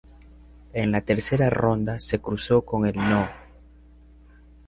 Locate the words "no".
2.95-3.29